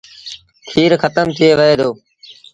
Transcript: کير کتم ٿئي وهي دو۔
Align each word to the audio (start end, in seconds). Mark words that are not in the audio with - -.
کير 0.71 0.91
کتم 1.03 1.27
ٿئي 1.37 1.49
وهي 1.57 1.75
دو۔ 1.79 1.89